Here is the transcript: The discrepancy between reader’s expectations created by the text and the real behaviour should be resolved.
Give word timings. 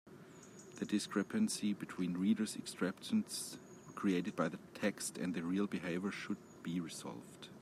The 0.79 0.85
discrepancy 0.87 1.73
between 1.73 2.17
reader’s 2.17 2.55
expectations 2.57 3.59
created 3.93 4.35
by 4.35 4.49
the 4.49 4.57
text 4.73 5.19
and 5.19 5.35
the 5.35 5.43
real 5.43 5.67
behaviour 5.67 6.09
should 6.09 6.37
be 6.63 6.79
resolved. 6.79 7.49